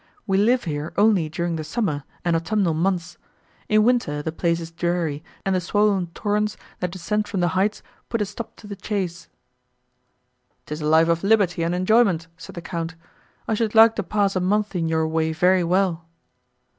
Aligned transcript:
We 0.25 0.39
live 0.39 0.63
here 0.63 0.93
only 0.97 1.29
during 1.29 1.57
the 1.57 1.63
summer, 1.63 2.05
and 2.25 2.35
autumnal 2.35 2.73
months; 2.73 3.19
in 3.69 3.83
winter, 3.83 4.23
the 4.23 4.31
place 4.31 4.59
is 4.59 4.71
dreary, 4.71 5.23
and 5.45 5.53
the 5.53 5.61
swoln 5.61 6.07
torrents, 6.15 6.57
that 6.79 6.89
descend 6.89 7.27
from 7.27 7.39
the 7.39 7.49
heights, 7.49 7.83
put 8.09 8.19
a 8.19 8.25
stop 8.25 8.55
to 8.55 8.65
the 8.65 8.75
chace." 8.75 9.29
"'Tis 10.65 10.81
a 10.81 10.87
life 10.87 11.07
of 11.07 11.23
liberty 11.23 11.61
and 11.61 11.75
enjoyment," 11.75 12.25
said 12.35 12.55
the 12.55 12.63
Count: 12.63 12.95
"I 13.47 13.53
should 13.53 13.75
like 13.75 13.95
to 13.95 14.01
pass 14.01 14.35
a 14.35 14.39
month 14.39 14.75
in 14.75 14.87
your 14.87 15.07
way 15.07 15.33
very 15.33 15.63
well." 15.63 16.05